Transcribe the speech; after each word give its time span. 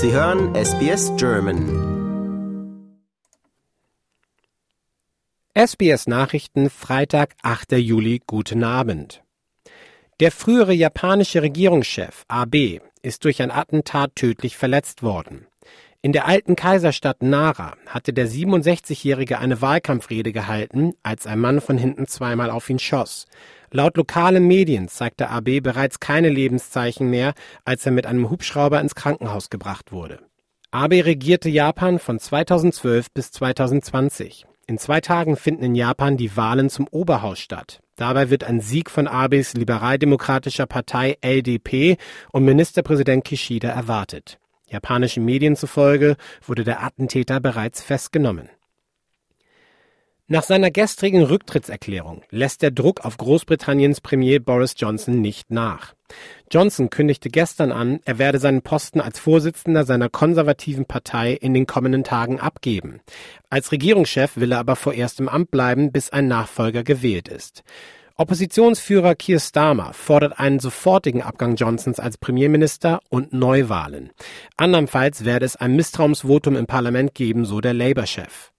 Sie 0.00 0.12
hören 0.12 0.54
SBS 0.54 1.10
German. 1.16 1.58
SBS 5.56 6.06
Nachrichten, 6.06 6.70
Freitag, 6.70 7.34
8. 7.42 7.72
Juli, 7.72 8.22
guten 8.24 8.62
Abend. 8.62 9.24
Der 10.20 10.30
frühere 10.30 10.72
japanische 10.72 11.42
Regierungschef 11.42 12.24
Abe 12.28 12.80
ist 13.02 13.24
durch 13.24 13.42
ein 13.42 13.50
Attentat 13.50 14.14
tödlich 14.14 14.56
verletzt 14.56 15.02
worden. 15.02 15.47
In 16.00 16.12
der 16.12 16.28
alten 16.28 16.54
Kaiserstadt 16.54 17.24
Nara 17.24 17.74
hatte 17.86 18.12
der 18.12 18.28
67-Jährige 18.28 19.40
eine 19.40 19.60
Wahlkampfrede 19.60 20.30
gehalten, 20.32 20.92
als 21.02 21.26
ein 21.26 21.40
Mann 21.40 21.60
von 21.60 21.76
hinten 21.76 22.06
zweimal 22.06 22.50
auf 22.50 22.70
ihn 22.70 22.78
schoss. 22.78 23.26
Laut 23.72 23.96
lokalen 23.96 24.46
Medien 24.46 24.86
zeigte 24.86 25.28
Abe 25.28 25.60
bereits 25.60 25.98
keine 25.98 26.28
Lebenszeichen 26.28 27.10
mehr, 27.10 27.34
als 27.64 27.84
er 27.84 27.90
mit 27.90 28.06
einem 28.06 28.30
Hubschrauber 28.30 28.80
ins 28.80 28.94
Krankenhaus 28.94 29.50
gebracht 29.50 29.90
wurde. 29.90 30.20
Abe 30.70 31.04
regierte 31.04 31.48
Japan 31.48 31.98
von 31.98 32.20
2012 32.20 33.10
bis 33.10 33.32
2020. 33.32 34.46
In 34.68 34.78
zwei 34.78 35.00
Tagen 35.00 35.34
finden 35.34 35.64
in 35.64 35.74
Japan 35.74 36.16
die 36.16 36.36
Wahlen 36.36 36.70
zum 36.70 36.86
Oberhaus 36.88 37.40
statt. 37.40 37.80
Dabei 37.96 38.30
wird 38.30 38.44
ein 38.44 38.60
Sieg 38.60 38.88
von 38.88 39.08
Abes 39.08 39.54
liberaldemokratischer 39.54 40.66
Partei 40.66 41.16
LDP 41.22 41.96
und 42.30 42.44
Ministerpräsident 42.44 43.24
Kishida 43.24 43.70
erwartet. 43.70 44.38
Japanischen 44.70 45.24
Medien 45.24 45.56
zufolge 45.56 46.16
wurde 46.46 46.64
der 46.64 46.82
Attentäter 46.82 47.40
bereits 47.40 47.82
festgenommen. 47.82 48.48
Nach 50.30 50.42
seiner 50.42 50.70
gestrigen 50.70 51.22
Rücktrittserklärung 51.22 52.22
lässt 52.28 52.60
der 52.60 52.70
Druck 52.70 53.02
auf 53.02 53.16
Großbritanniens 53.16 54.02
Premier 54.02 54.40
Boris 54.40 54.74
Johnson 54.76 55.22
nicht 55.22 55.50
nach. 55.50 55.94
Johnson 56.52 56.90
kündigte 56.90 57.30
gestern 57.30 57.72
an, 57.72 58.00
er 58.04 58.18
werde 58.18 58.38
seinen 58.38 58.60
Posten 58.60 59.00
als 59.00 59.18
Vorsitzender 59.18 59.84
seiner 59.84 60.10
konservativen 60.10 60.84
Partei 60.84 61.32
in 61.32 61.54
den 61.54 61.64
kommenden 61.64 62.04
Tagen 62.04 62.40
abgeben. 62.40 63.00
Als 63.48 63.72
Regierungschef 63.72 64.36
will 64.36 64.52
er 64.52 64.58
aber 64.58 64.76
vorerst 64.76 65.18
im 65.18 65.30
Amt 65.30 65.50
bleiben, 65.50 65.92
bis 65.92 66.10
ein 66.10 66.28
Nachfolger 66.28 66.84
gewählt 66.84 67.28
ist. 67.28 67.64
Oppositionsführer 68.20 69.14
Keir 69.14 69.38
Starmer 69.38 69.92
fordert 69.92 70.40
einen 70.40 70.58
sofortigen 70.58 71.22
Abgang 71.22 71.54
Johnsons 71.54 72.00
als 72.00 72.18
Premierminister 72.18 72.98
und 73.10 73.32
Neuwahlen. 73.32 74.10
Andernfalls 74.56 75.24
werde 75.24 75.46
es 75.46 75.54
ein 75.54 75.76
Misstrauensvotum 75.76 76.56
im 76.56 76.66
Parlament 76.66 77.14
geben, 77.14 77.44
so 77.44 77.60
der 77.60 77.74
Labour-Chef. 77.74 78.50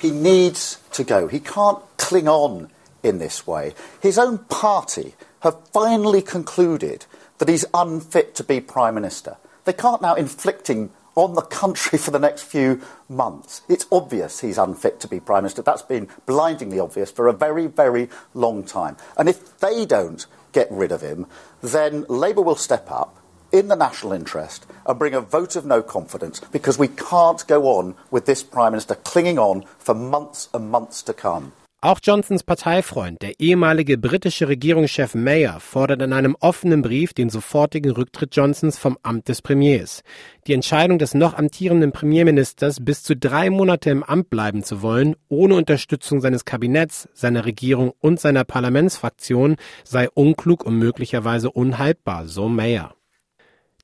He 0.00 0.10
needs 0.10 0.80
to 0.92 1.04
go. 1.04 1.28
He 1.28 1.38
can't 1.38 1.82
cling 1.98 2.28
on 2.28 2.70
in 3.02 3.18
this 3.18 3.46
way. 3.46 3.74
His 4.00 4.16
own 4.16 4.38
party 4.48 5.12
have 5.40 5.58
finally 5.74 6.22
concluded 6.22 7.06
that 7.36 7.50
he's 7.50 7.66
unfit 7.74 8.34
to 8.34 8.42
be 8.42 8.58
prime 8.58 8.94
minister. 8.94 9.36
They 9.66 9.74
can't 9.74 10.00
now 10.00 10.14
inflicting 10.14 10.88
on 11.14 11.34
the 11.34 11.42
country 11.42 11.98
for 11.98 12.10
the 12.10 12.18
next 12.18 12.42
few 12.42 12.80
months. 13.08 13.62
It's 13.68 13.86
obvious 13.90 14.40
he's 14.40 14.58
unfit 14.58 15.00
to 15.00 15.08
be 15.08 15.20
Prime 15.20 15.44
Minister. 15.44 15.62
That's 15.62 15.82
been 15.82 16.08
blindingly 16.26 16.80
obvious 16.80 17.10
for 17.10 17.28
a 17.28 17.32
very, 17.32 17.66
very 17.66 18.08
long 18.32 18.64
time. 18.64 18.96
And 19.16 19.28
if 19.28 19.58
they 19.58 19.84
don't 19.86 20.26
get 20.52 20.68
rid 20.70 20.92
of 20.92 21.02
him, 21.02 21.26
then 21.62 22.04
Labour 22.08 22.42
will 22.42 22.56
step 22.56 22.90
up 22.90 23.18
in 23.52 23.68
the 23.68 23.76
national 23.76 24.12
interest 24.12 24.66
and 24.84 24.98
bring 24.98 25.14
a 25.14 25.20
vote 25.20 25.54
of 25.54 25.64
no 25.64 25.82
confidence 25.82 26.40
because 26.40 26.78
we 26.78 26.88
can't 26.88 27.46
go 27.46 27.66
on 27.78 27.94
with 28.10 28.26
this 28.26 28.42
Prime 28.42 28.72
Minister 28.72 28.96
clinging 28.96 29.38
on 29.38 29.64
for 29.78 29.94
months 29.94 30.48
and 30.52 30.70
months 30.70 31.02
to 31.02 31.12
come. 31.12 31.52
Auch 31.84 31.98
Johnsons 32.02 32.44
Parteifreund, 32.44 33.20
der 33.20 33.40
ehemalige 33.40 33.98
britische 33.98 34.48
Regierungschef 34.48 35.14
Mayer, 35.14 35.60
fordert 35.60 36.00
in 36.00 36.14
einem 36.14 36.34
offenen 36.40 36.80
Brief 36.80 37.12
den 37.12 37.28
sofortigen 37.28 37.90
Rücktritt 37.92 38.34
Johnsons 38.34 38.78
vom 38.78 38.96
Amt 39.02 39.28
des 39.28 39.42
Premiers. 39.42 40.02
Die 40.46 40.54
Entscheidung 40.54 40.98
des 40.98 41.12
noch 41.12 41.34
amtierenden 41.34 41.92
Premierministers, 41.92 42.82
bis 42.82 43.02
zu 43.02 43.14
drei 43.14 43.50
Monate 43.50 43.90
im 43.90 44.02
Amt 44.02 44.30
bleiben 44.30 44.64
zu 44.64 44.80
wollen, 44.80 45.14
ohne 45.28 45.56
Unterstützung 45.56 46.22
seines 46.22 46.46
Kabinetts, 46.46 47.06
seiner 47.12 47.44
Regierung 47.44 47.92
und 48.00 48.18
seiner 48.18 48.44
Parlamentsfraktion, 48.44 49.56
sei 49.84 50.08
unklug 50.08 50.64
und 50.64 50.78
möglicherweise 50.78 51.50
unhaltbar, 51.50 52.26
so 52.26 52.48
Mayer. 52.48 52.94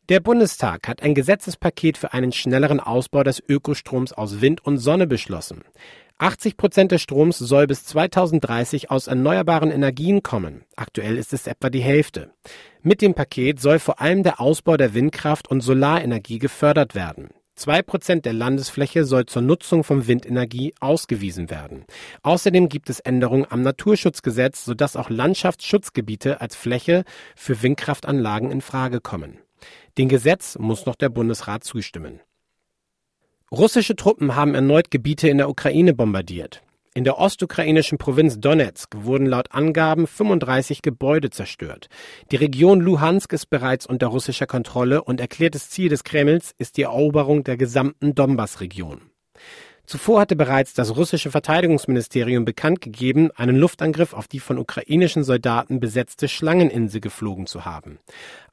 Der 0.09 0.21
Bundestag 0.21 0.89
hat 0.89 1.03
ein 1.03 1.15
Gesetzespaket 1.15 1.99
für 1.99 2.15
einen 2.15 2.33
schnelleren 2.33 2.81
Ausbau 2.81 3.25
des 3.25 3.43
Ökostroms 3.47 4.15
aus 4.15 4.41
Wind 4.41 4.65
und 4.65 4.79
Sonne 4.79 5.07
beschlossen. 5.07 5.65
80 6.21 6.59
Prozent 6.59 6.93
des 6.93 7.01
Stroms 7.01 7.39
soll 7.39 7.67
bis 7.67 7.87
2030 7.87 8.91
aus 8.91 9.07
erneuerbaren 9.07 9.71
Energien 9.71 10.23
kommen. 10.23 10.67
Aktuell 10.77 11.17
ist 11.17 11.33
es 11.33 11.47
etwa 11.47 11.71
die 11.71 11.81
Hälfte. 11.81 12.31
Mit 12.83 13.01
dem 13.01 13.15
Paket 13.15 13.59
soll 13.59 13.79
vor 13.79 14.03
allem 14.03 14.23
der 14.23 14.39
Ausbau 14.39 14.77
der 14.77 14.93
Windkraft 14.93 15.51
und 15.51 15.63
Solarenergie 15.63 16.39
gefördert 16.39 16.95
werden. 16.95 17.31
Zwei 17.55 17.81
Prozent 17.81 18.27
der 18.27 18.35
Landesfläche 18.35 19.07
soll 19.07 19.25
zur 19.25 19.41
Nutzung 19.41 19.83
von 19.83 20.07
Windenergie 20.07 20.75
ausgewiesen 20.79 21.49
werden. 21.49 21.87
Außerdem 22.23 22.69
gibt 22.69 22.91
es 22.91 23.01
Änderungen 23.01 23.47
am 23.49 23.63
Naturschutzgesetz, 23.63 24.67
sodass 24.67 24.97
auch 24.97 25.09
Landschaftsschutzgebiete 25.09 26.43
als 26.43 26.55
Fläche 26.55 27.05
für 27.35 27.63
Windkraftanlagen 27.63 28.51
in 28.51 28.61
Frage 28.61 29.01
kommen. 29.01 29.39
Dem 29.97 30.11
Gesetz 30.11 30.59
muss 30.59 30.85
noch 30.85 30.97
der 30.97 31.09
Bundesrat 31.09 31.65
zustimmen. 31.65 32.21
Russische 33.53 33.97
Truppen 33.97 34.37
haben 34.37 34.55
erneut 34.55 34.93
Gebiete 34.93 35.29
in 35.29 35.39
der 35.39 35.51
Ukraine 35.51 35.93
bombardiert. 35.93 36.63
In 36.95 37.03
der 37.03 37.19
ostukrainischen 37.19 37.99
Provinz 37.99 38.39
Donetsk 38.39 38.95
wurden 38.99 39.27
laut 39.27 39.51
Angaben 39.51 40.07
35 40.07 40.83
Gebäude 40.83 41.31
zerstört. 41.31 41.89
Die 42.31 42.37
Region 42.37 42.81
Luhansk 42.81 43.33
ist 43.33 43.51
bereits 43.51 43.87
unter 43.87 44.07
russischer 44.07 44.47
Kontrolle 44.47 45.03
und 45.03 45.21
erklärtes 45.21 45.69
Ziel 45.69 45.89
des 45.89 46.05
Kremls 46.05 46.55
ist 46.59 46.77
die 46.77 46.83
Eroberung 46.83 47.43
der 47.43 47.57
gesamten 47.57 48.15
Donbass-Region. 48.15 49.01
Zuvor 49.85 50.21
hatte 50.21 50.37
bereits 50.37 50.73
das 50.73 50.95
russische 50.95 51.33
Verteidigungsministerium 51.33 52.45
bekannt 52.45 52.81
gegeben, 52.81 53.31
einen 53.35 53.57
Luftangriff 53.57 54.13
auf 54.13 54.29
die 54.29 54.39
von 54.39 54.59
ukrainischen 54.59 55.25
Soldaten 55.25 55.81
besetzte 55.81 56.29
Schlangeninsel 56.29 57.01
geflogen 57.01 57.49
zu 57.49 57.65
haben. 57.65 57.99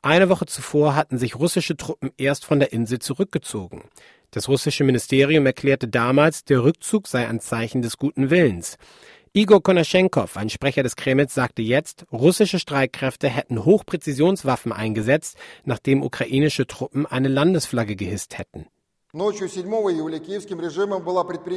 Eine 0.02 0.30
Woche 0.30 0.47
zuvor 0.47 0.96
hatten 0.96 1.19
sich 1.19 1.36
russische 1.36 1.78
Truppen 1.78 2.09
erst 2.18 2.44
von 2.44 2.59
der 2.59 2.74
Insel 2.74 2.97
zurückgezogen. 2.97 3.84
Das 4.31 4.49
russische 4.49 4.83
Ministerium 4.83 5.45
erklärte 5.45 5.88
damals, 5.88 6.43
der 6.43 6.63
Rückzug 6.63 7.07
sei 7.07 7.27
ein 7.27 7.39
Zeichen 7.39 7.81
des 7.81 7.97
guten 7.97 8.29
Willens. 8.29 8.77
Igor 9.33 9.61
Konaschenkov, 9.61 10.35
ein 10.35 10.49
Sprecher 10.49 10.83
des 10.83 10.95
Kremls, 10.95 11.33
sagte 11.33 11.61
jetzt, 11.61 12.05
russische 12.11 12.59
Streitkräfte 12.59 13.29
hätten 13.29 13.65
Hochpräzisionswaffen 13.65 14.71
eingesetzt, 14.71 15.38
nachdem 15.63 16.01
ukrainische 16.01 16.65
Truppen 16.65 17.05
eine 17.05 17.27
Landesflagge 17.27 17.95
gehisst 17.95 18.38
hätten. 18.38 18.65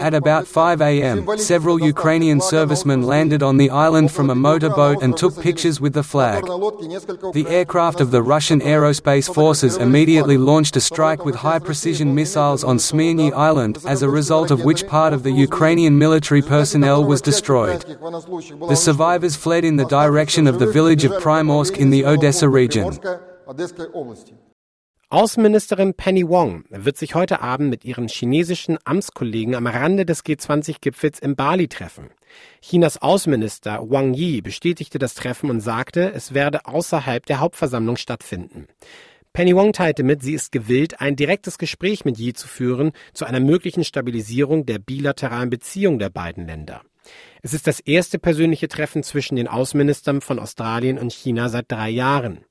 At 0.00 0.14
about 0.14 0.46
5 0.46 0.80
a.m., 0.80 1.38
several 1.38 1.78
Ukrainian 1.78 2.40
servicemen 2.40 3.02
landed 3.02 3.42
on 3.42 3.58
the 3.58 3.68
island 3.68 4.10
from 4.12 4.30
a 4.30 4.34
motorboat 4.34 5.02
and 5.02 5.14
took 5.14 5.38
pictures 5.38 5.78
with 5.78 5.92
the 5.92 6.02
flag. 6.02 6.44
The 6.44 7.46
aircraft 7.48 8.00
of 8.00 8.12
the 8.12 8.22
Russian 8.22 8.60
aerospace 8.60 9.32
forces 9.32 9.76
immediately 9.76 10.38
launched 10.38 10.76
a 10.76 10.80
strike 10.80 11.24
with 11.26 11.34
high-precision 11.34 12.14
missiles 12.14 12.64
on 12.64 12.78
Smyrny 12.78 13.30
Island, 13.32 13.78
as 13.86 14.02
a 14.02 14.08
result 14.08 14.50
of 14.50 14.64
which 14.64 14.86
part 14.86 15.12
of 15.12 15.22
the 15.22 15.32
Ukrainian 15.32 15.98
military 15.98 16.40
personnel 16.40 17.04
was 17.04 17.20
destroyed. 17.20 17.80
The 18.68 18.82
survivors 18.88 19.36
fled 19.36 19.64
in 19.64 19.76
the 19.76 19.84
direction 19.84 20.46
of 20.46 20.58
the 20.58 20.70
village 20.78 21.04
of 21.04 21.12
Primorsk 21.22 21.76
in 21.76 21.90
the 21.90 22.06
Odessa 22.06 22.48
region. 22.48 22.98
Außenministerin 25.12 25.94
Penny 25.94 26.28
Wong 26.28 26.62
wird 26.70 26.96
sich 26.96 27.16
heute 27.16 27.40
Abend 27.40 27.68
mit 27.68 27.84
ihren 27.84 28.06
chinesischen 28.06 28.78
Amtskollegen 28.84 29.56
am 29.56 29.66
Rande 29.66 30.06
des 30.06 30.24
G20-Gipfels 30.24 31.18
in 31.18 31.34
Bali 31.34 31.66
treffen. 31.66 32.10
Chinas 32.62 33.02
Außenminister 33.02 33.80
Wang 33.90 34.14
Yi 34.14 34.40
bestätigte 34.40 35.00
das 35.00 35.14
Treffen 35.14 35.50
und 35.50 35.62
sagte, 35.62 36.12
es 36.14 36.32
werde 36.32 36.64
außerhalb 36.66 37.26
der 37.26 37.40
Hauptversammlung 37.40 37.96
stattfinden. 37.96 38.68
Penny 39.32 39.56
Wong 39.56 39.72
teilte 39.72 40.04
mit, 40.04 40.22
sie 40.22 40.34
ist 40.34 40.52
gewillt, 40.52 41.00
ein 41.00 41.16
direktes 41.16 41.58
Gespräch 41.58 42.04
mit 42.04 42.16
Yi 42.16 42.32
zu 42.32 42.46
führen 42.46 42.92
zu 43.12 43.24
einer 43.24 43.40
möglichen 43.40 43.82
Stabilisierung 43.82 44.64
der 44.64 44.78
bilateralen 44.78 45.50
Beziehung 45.50 45.98
der 45.98 46.10
beiden 46.10 46.46
Länder. 46.46 46.82
Es 47.42 47.52
ist 47.52 47.66
das 47.66 47.80
erste 47.80 48.20
persönliche 48.20 48.68
Treffen 48.68 49.02
zwischen 49.02 49.34
den 49.34 49.48
Außenministern 49.48 50.20
von 50.20 50.38
Australien 50.38 50.98
und 50.98 51.12
China 51.12 51.48
seit 51.48 51.64
drei 51.68 51.90
Jahren. 51.90 52.44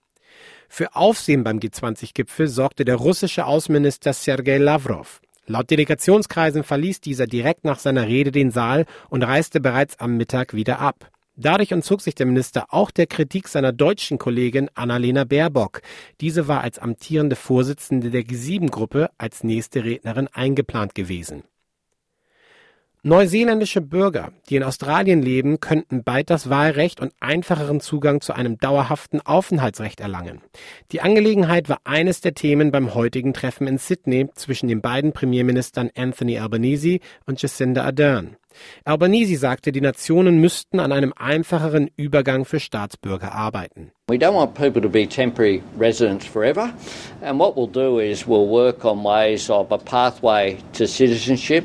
Für 0.71 0.95
Aufsehen 0.95 1.43
beim 1.43 1.57
G20-Gipfel 1.57 2.47
sorgte 2.47 2.85
der 2.85 2.95
russische 2.95 3.45
Außenminister 3.45 4.13
Sergei 4.13 4.59
Lavrov. 4.59 5.19
Laut 5.47 5.69
Delegationskreisen 5.71 6.63
verließ 6.63 7.01
dieser 7.01 7.25
direkt 7.25 7.65
nach 7.65 7.79
seiner 7.79 8.07
Rede 8.07 8.31
den 8.31 8.51
Saal 8.51 8.85
und 9.09 9.23
reiste 9.23 9.59
bereits 9.59 9.99
am 9.99 10.15
Mittag 10.15 10.53
wieder 10.53 10.79
ab. 10.79 11.09
Dadurch 11.35 11.71
entzog 11.71 12.01
sich 12.01 12.13
der 12.13 12.27
Minister 12.27 12.67
auch 12.69 12.91
der 12.91 13.07
Kritik 13.07 13.47
seiner 13.47 13.71
deutschen 13.71 14.19
Kollegin 14.19 14.69
Annalena 14.75 15.23
Baerbock. 15.23 15.81
Diese 16.21 16.47
war 16.47 16.61
als 16.61 16.77
amtierende 16.77 17.35
Vorsitzende 17.35 18.11
der 18.11 18.21
G7-Gruppe 18.21 19.09
als 19.17 19.43
nächste 19.43 19.83
Rednerin 19.83 20.27
eingeplant 20.27 20.93
gewesen. 20.93 21.43
Neuseeländische 23.01 23.79
Bürger, 23.79 24.33
die 24.49 24.57
in 24.57 24.63
Australien 24.63 25.21
leben, 25.21 25.61
könnten 25.61 26.03
bald 26.03 26.29
das 26.29 26.49
Wahlrecht 26.49 26.99
und 26.99 27.13
einfacheren 27.21 27.79
Zugang 27.79 28.19
zu 28.19 28.33
einem 28.33 28.57
dauerhaften 28.57 29.21
Aufenthaltsrecht 29.21 30.01
erlangen. 30.01 30.41
Die 30.91 30.99
Angelegenheit 30.99 31.69
war 31.69 31.79
eines 31.85 32.19
der 32.19 32.33
Themen 32.33 32.71
beim 32.71 32.93
heutigen 32.93 33.33
Treffen 33.33 33.67
in 33.67 33.77
Sydney 33.77 34.27
zwischen 34.35 34.67
den 34.67 34.81
beiden 34.81 35.13
Premierministern 35.13 35.89
Anthony 35.95 36.39
Albanese 36.39 36.99
und 37.25 37.41
Jacinda 37.41 37.85
Ardern. 37.85 38.35
Albanese 38.83 39.37
sagte, 39.37 39.71
die 39.71 39.79
Nationen 39.79 40.41
müssten 40.41 40.81
an 40.81 40.91
einem 40.91 41.13
einfacheren 41.15 41.89
Übergang 41.95 42.43
für 42.43 42.59
Staatsbürger 42.59 43.31
arbeiten. 43.31 43.93
We 44.09 44.17
don't 44.17 44.33
want 44.33 44.55
people 44.55 44.81
to 44.81 44.89
be 44.89 45.07
temporary 45.07 45.63
residents 45.79 46.25
forever, 46.25 46.73
and 47.21 47.39
what 47.39 47.55
we'll 47.55 47.71
do 47.71 47.99
is 47.99 48.27
we'll 48.27 48.49
work 48.49 48.83
on 48.83 49.05
ways 49.05 49.49
of 49.49 49.71
a 49.71 49.77
pathway 49.77 50.57
to 50.73 50.85
citizenship 50.85 51.63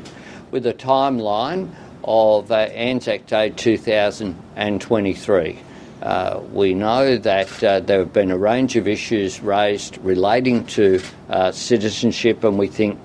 with 0.55 0.65
a 0.65 0.73
timeline 0.73 1.69
of 2.05 2.49
uh, 2.49 2.55
Anzac 2.55 3.27
Day 3.27 3.49
2023. 3.49 5.59
Uh, 6.01 6.41
we 6.53 6.73
know 6.73 7.17
that 7.17 7.61
uh, 7.61 7.81
there 7.81 7.99
have 7.99 8.13
been 8.13 8.31
a 8.31 8.37
range 8.37 8.77
of 8.77 8.87
issues 8.87 9.41
raised 9.41 9.97
relating 9.97 10.65
to 10.65 11.01
uh, 11.27 11.51
citizenship, 11.51 12.45
and 12.45 12.57
we 12.57 12.67
think 12.67 12.97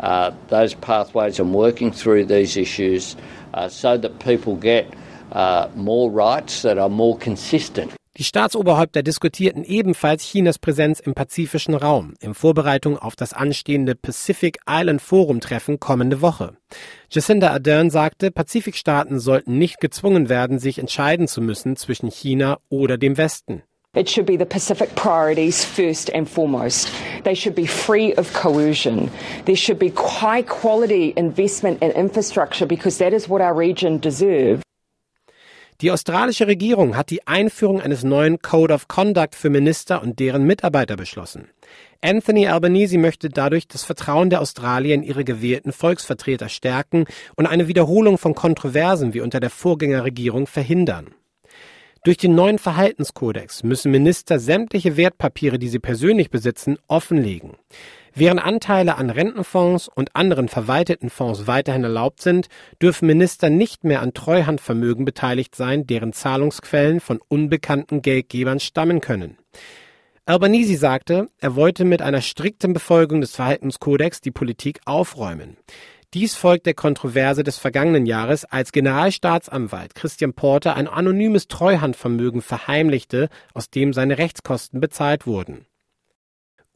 uh, 0.00 0.30
those 0.48 0.72
pathways 0.72 1.38
and 1.38 1.52
working 1.52 1.92
through 1.92 2.24
these 2.24 2.56
issues 2.56 3.16
uh, 3.52 3.68
so 3.68 3.98
that 3.98 4.18
people 4.20 4.56
get 4.56 4.90
more 5.76 6.10
rights 6.10 6.62
that 6.62 6.78
are 6.78 6.88
more 6.88 7.18
consistent. 7.18 7.92
Die 8.16 8.22
Staatsoberhäupter 8.22 9.02
diskutierten 9.02 9.64
ebenfalls 9.64 10.22
Chinas 10.22 10.60
Präsenz 10.60 11.00
im 11.00 11.14
pazifischen 11.14 11.74
Raum 11.74 12.14
in 12.20 12.34
Vorbereitung 12.34 12.96
auf 12.96 13.16
das 13.16 13.32
anstehende 13.32 13.96
Pacific 13.96 14.58
Island 14.68 15.02
Forum 15.02 15.40
Treffen 15.40 15.80
kommende 15.80 16.20
Woche. 16.20 16.56
Jacinda 17.10 17.50
Ardern 17.50 17.90
sagte, 17.90 18.30
Pazifikstaaten 18.30 19.18
sollten 19.18 19.58
nicht 19.58 19.80
gezwungen 19.80 20.28
werden, 20.28 20.60
sich 20.60 20.78
entscheiden 20.78 21.26
zu 21.26 21.40
müssen 21.40 21.74
zwischen 21.74 22.08
China 22.08 22.58
oder 22.68 22.98
dem 22.98 23.16
Westen. 23.16 23.64
It 23.96 24.08
should 24.08 24.26
be 24.26 24.36
the 24.36 24.44
Pacific 24.44 24.94
priorities 24.96 25.64
first 25.64 26.12
and 26.14 26.28
foremost. 26.28 26.90
They 27.24 27.34
should 27.34 27.54
be 27.54 27.66
free 27.66 28.12
of 28.16 28.32
coercion. 28.32 29.10
There 29.44 29.56
should 29.56 29.78
be 29.78 29.90
high 29.90 30.42
quality 30.42 31.12
investment 31.16 31.80
in 31.82 31.90
infrastructure 31.90 32.66
because 32.66 32.98
that 32.98 33.12
is 33.12 33.28
what 33.28 33.40
our 33.40 33.54
region 33.54 34.00
deserves. 34.00 34.63
Die 35.84 35.90
australische 35.90 36.46
Regierung 36.46 36.96
hat 36.96 37.10
die 37.10 37.26
Einführung 37.26 37.82
eines 37.82 38.04
neuen 38.04 38.40
Code 38.40 38.72
of 38.72 38.88
Conduct 38.88 39.34
für 39.34 39.50
Minister 39.50 40.00
und 40.00 40.18
deren 40.18 40.44
Mitarbeiter 40.44 40.96
beschlossen. 40.96 41.50
Anthony 42.00 42.48
Albanese 42.48 42.96
möchte 42.96 43.28
dadurch 43.28 43.68
das 43.68 43.84
Vertrauen 43.84 44.30
der 44.30 44.40
Australier 44.40 44.94
in 44.94 45.02
ihre 45.02 45.24
gewählten 45.24 45.72
Volksvertreter 45.72 46.48
stärken 46.48 47.04
und 47.36 47.44
eine 47.44 47.68
Wiederholung 47.68 48.16
von 48.16 48.34
Kontroversen 48.34 49.12
wie 49.12 49.20
unter 49.20 49.40
der 49.40 49.50
Vorgängerregierung 49.50 50.46
verhindern. 50.46 51.08
Durch 52.02 52.16
den 52.16 52.34
neuen 52.34 52.58
Verhaltenskodex 52.58 53.62
müssen 53.62 53.90
Minister 53.90 54.38
sämtliche 54.38 54.96
Wertpapiere, 54.96 55.58
die 55.58 55.68
sie 55.68 55.80
persönlich 55.80 56.30
besitzen, 56.30 56.78
offenlegen. 56.88 57.58
Während 58.16 58.44
Anteile 58.44 58.96
an 58.96 59.10
Rentenfonds 59.10 59.88
und 59.88 60.14
anderen 60.14 60.48
verwalteten 60.48 61.10
Fonds 61.10 61.48
weiterhin 61.48 61.82
erlaubt 61.82 62.22
sind, 62.22 62.46
dürfen 62.80 63.06
Minister 63.06 63.50
nicht 63.50 63.82
mehr 63.82 64.02
an 64.02 64.14
Treuhandvermögen 64.14 65.04
beteiligt 65.04 65.56
sein, 65.56 65.84
deren 65.84 66.12
Zahlungsquellen 66.12 67.00
von 67.00 67.20
unbekannten 67.26 68.02
Geldgebern 68.02 68.60
stammen 68.60 69.00
können. 69.00 69.36
Albanese 70.26 70.76
sagte, 70.76 71.26
er 71.40 71.56
wollte 71.56 71.84
mit 71.84 72.02
einer 72.02 72.22
strikten 72.22 72.72
Befolgung 72.72 73.20
des 73.20 73.34
Verhaltenskodex 73.34 74.20
die 74.20 74.30
Politik 74.30 74.80
aufräumen. 74.84 75.56
Dies 76.14 76.36
folgt 76.36 76.66
der 76.66 76.74
Kontroverse 76.74 77.42
des 77.42 77.58
vergangenen 77.58 78.06
Jahres, 78.06 78.44
als 78.44 78.70
Generalstaatsanwalt 78.70 79.96
Christian 79.96 80.34
Porter 80.34 80.76
ein 80.76 80.86
anonymes 80.86 81.48
Treuhandvermögen 81.48 82.42
verheimlichte, 82.42 83.28
aus 83.54 83.70
dem 83.70 83.92
seine 83.92 84.18
Rechtskosten 84.18 84.80
bezahlt 84.80 85.26
wurden. 85.26 85.66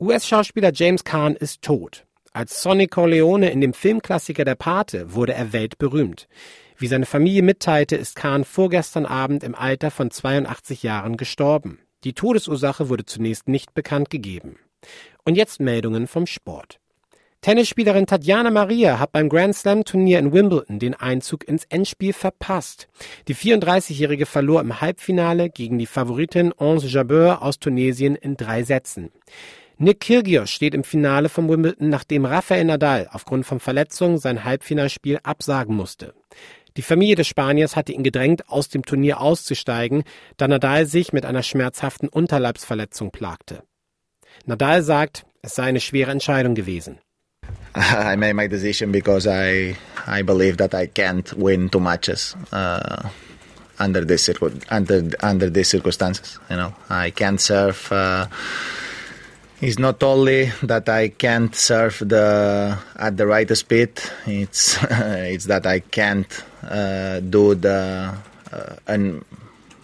US-Schauspieler 0.00 0.70
James 0.72 1.02
Caan 1.02 1.34
ist 1.34 1.60
tot. 1.60 2.06
Als 2.32 2.62
Sonny 2.62 2.86
Corleone 2.86 3.50
in 3.50 3.60
dem 3.60 3.74
Filmklassiker 3.74 4.44
Der 4.44 4.54
Pate 4.54 5.12
wurde 5.12 5.34
er 5.34 5.52
weltberühmt. 5.52 6.28
Wie 6.76 6.86
seine 6.86 7.04
Familie 7.04 7.42
mitteilte, 7.42 7.96
ist 7.96 8.14
Caan 8.14 8.44
vorgestern 8.44 9.06
Abend 9.06 9.42
im 9.42 9.56
Alter 9.56 9.90
von 9.90 10.12
82 10.12 10.84
Jahren 10.84 11.16
gestorben. 11.16 11.80
Die 12.04 12.12
Todesursache 12.12 12.88
wurde 12.88 13.06
zunächst 13.06 13.48
nicht 13.48 13.74
bekannt 13.74 14.08
gegeben. 14.08 14.60
Und 15.24 15.34
jetzt 15.34 15.58
Meldungen 15.58 16.06
vom 16.06 16.26
Sport. 16.26 16.78
Tennisspielerin 17.40 18.06
Tatjana 18.06 18.52
Maria 18.52 19.00
hat 19.00 19.10
beim 19.10 19.28
Grand 19.28 19.56
Slam 19.56 19.84
Turnier 19.84 20.20
in 20.20 20.32
Wimbledon 20.32 20.78
den 20.78 20.94
Einzug 20.94 21.46
ins 21.48 21.64
Endspiel 21.64 22.12
verpasst. 22.12 22.86
Die 23.26 23.34
34-Jährige 23.34 24.26
verlor 24.26 24.60
im 24.60 24.80
Halbfinale 24.80 25.50
gegen 25.50 25.76
die 25.76 25.86
Favoritin 25.86 26.52
Onze 26.52 26.86
Jabeur 26.86 27.42
aus 27.42 27.58
Tunesien 27.58 28.14
in 28.14 28.36
drei 28.36 28.62
Sätzen. 28.62 29.10
Nick 29.80 30.00
Kyrgios 30.00 30.50
steht 30.50 30.75
im 30.75 30.82
Finale 30.82 31.28
von 31.28 31.48
Wimbledon, 31.48 31.88
nachdem 31.88 32.25
Rafael 32.25 32.64
Nadal 32.64 33.08
aufgrund 33.12 33.46
von 33.46 33.60
Verletzungen 33.60 34.19
sein 34.19 34.42
Halbfinalspiel 34.42 35.20
absagen 35.22 35.76
musste. 35.76 36.14
Die 36.76 36.82
Familie 36.82 37.14
des 37.14 37.28
Spaniers 37.28 37.76
hatte 37.76 37.92
ihn 37.92 38.02
gedrängt, 38.02 38.48
aus 38.48 38.69
dem 38.69 38.84
Turnier 38.84 39.20
auszusteigen, 39.20 40.02
da 40.36 40.48
Nadal 40.48 40.86
sich 40.86 41.12
mit 41.12 41.25
einer 41.25 41.44
schmerzhaften 41.44 42.08
Unterleibsverletzung 42.08 43.12
plagte. 43.12 43.62
Nadal 44.46 44.82
sagt, 44.82 45.25
es 45.42 45.54
sei 45.54 45.64
eine 45.64 45.81
schwere 45.81 46.10
Entscheidung 46.10 46.56
gewesen. 46.56 46.98
I 47.76 48.16
made 48.16 48.34
my 48.34 48.48
decision 48.48 48.90
because 48.90 49.28
I 49.28 49.76
I 50.08 50.22
believe 50.22 50.56
that 50.56 50.74
I 50.74 50.88
can't 50.88 51.32
win 51.36 51.70
two 51.70 51.78
matches 51.78 52.36
uh, 52.52 53.08
under 53.78 54.04
this 54.04 54.28
under 54.70 55.04
under 55.22 55.50
these 55.50 55.70
circumstances. 55.70 56.40
You 56.50 56.56
know, 56.56 56.72
I 56.90 57.12
can't 57.12 57.40
serve. 57.40 57.92
Uh, 57.92 58.26
It's 59.60 59.78
not 59.78 60.05
only 60.05 60.52
that 60.62 60.88
I 60.88 61.08
can't 61.08 61.52
surf 61.52 61.99
the 61.99 62.78
at 62.94 63.16
the 63.16 63.26
right 63.26 63.56
speed. 63.56 63.90
It's 64.25 64.78
it's 64.90 65.46
that 65.46 65.66
I 65.66 65.81
can't 65.81 66.31
uh, 66.62 67.19
do 67.19 67.56
the 67.56 68.14
uh, 68.52 68.76
an 68.87 69.25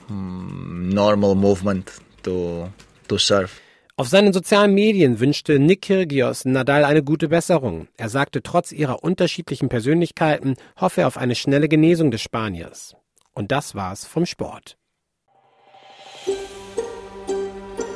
normal 0.08 1.34
movement 1.34 1.90
to 2.22 2.70
to 3.08 3.18
surf. 3.18 3.60
Auf 3.96 4.08
seinen 4.08 4.32
sozialen 4.32 4.74
Medien 4.74 5.18
wünschte 5.18 5.58
Nick 5.58 5.82
Kyrgios 5.82 6.44
Nadal 6.44 6.84
eine 6.84 7.02
gute 7.02 7.28
Besserung. 7.28 7.88
Er 7.96 8.08
sagte, 8.08 8.42
trotz 8.42 8.72
ihrer 8.72 9.02
unterschiedlichen 9.04 9.68
Persönlichkeiten 9.68 10.56
hoffe 10.80 11.02
er 11.02 11.06
auf 11.08 11.16
eine 11.16 11.34
schnelle 11.36 11.68
Genesung 11.68 12.10
des 12.10 12.22
Spaniers. 12.22 12.96
Und 13.34 13.50
das 13.52 13.74
war's 13.74 14.04
vom 14.04 14.26
Sport. 14.26 14.76